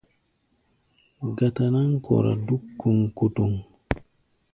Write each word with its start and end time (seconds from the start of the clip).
Gata-náŋ 1.37 1.89
kɔra 2.05 2.31
dúk 2.45 2.63
kɔŋkɔtɔŋ. 2.79 3.53